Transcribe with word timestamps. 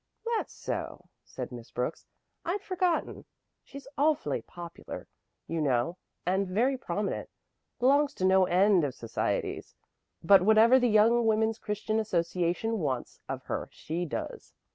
"That's 0.35 0.51
so," 0.55 1.09
said 1.23 1.51
Miss 1.51 1.69
Brooks. 1.69 2.07
"I'd 2.43 2.63
forgotten. 2.63 3.23
She's 3.63 3.87
awfully 3.99 4.41
popular, 4.41 5.07
you 5.45 5.61
know, 5.61 5.95
and 6.25 6.47
very 6.47 6.75
prominent, 6.75 7.29
belongs 7.77 8.15
to 8.15 8.25
no 8.25 8.45
end 8.45 8.83
of 8.83 8.95
societies. 8.95 9.75
But 10.23 10.41
whatever 10.41 10.79
the 10.79 10.89
Young 10.89 11.27
Women's 11.27 11.59
Christian 11.59 11.99
Association 11.99 12.79
wants 12.79 13.19
of 13.29 13.43
her 13.43 13.69
she 13.71 14.05
does. 14.05 14.55